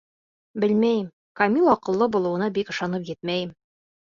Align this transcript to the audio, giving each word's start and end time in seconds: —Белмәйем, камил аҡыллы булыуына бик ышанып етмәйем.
—Белмәйем, 0.63 1.03
камил 1.41 1.69
аҡыллы 1.75 2.09
булыуына 2.17 2.51
бик 2.59 2.75
ышанып 2.77 3.09
етмәйем. 3.15 3.57